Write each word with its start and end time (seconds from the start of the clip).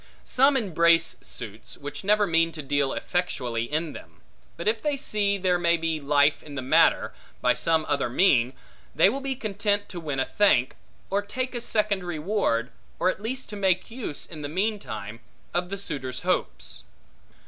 Some 0.25 0.57
embrace 0.57 1.17
suits, 1.21 1.77
which 1.77 2.03
never 2.03 2.25
mean 2.25 2.51
to 2.53 2.63
deal 2.63 2.91
effectually 2.91 3.71
in 3.71 3.93
them; 3.93 4.21
but 4.57 4.67
if 4.67 4.81
they 4.81 4.97
see 4.97 5.37
there 5.37 5.59
may 5.59 5.77
be 5.77 5.99
life 6.01 6.41
in 6.41 6.55
the 6.55 6.63
matter, 6.63 7.13
by 7.39 7.53
some 7.53 7.85
other 7.87 8.09
mean, 8.09 8.53
they 8.95 9.09
will 9.09 9.19
be 9.21 9.35
content 9.35 9.87
to 9.89 9.99
win 9.99 10.19
a 10.19 10.25
thank, 10.25 10.75
or 11.11 11.21
take 11.21 11.53
a 11.53 11.61
second 11.61 12.03
reward, 12.03 12.71
or 12.97 13.11
at 13.11 13.21
least 13.21 13.47
to 13.49 13.55
make 13.55 13.91
use, 13.91 14.25
in 14.25 14.41
the 14.41 14.49
meantime, 14.49 15.19
of 15.53 15.69
the 15.69 15.77
suitor's 15.77 16.21
hopes. 16.21 16.81